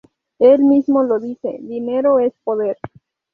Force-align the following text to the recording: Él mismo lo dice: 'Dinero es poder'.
Él 0.39 0.63
mismo 0.63 1.03
lo 1.03 1.19
dice: 1.19 1.59
'Dinero 1.61 2.17
es 2.19 2.33
poder'. 2.43 2.77